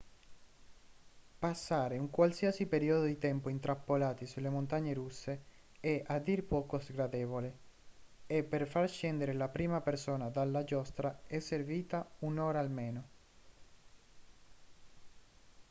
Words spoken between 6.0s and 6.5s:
a dir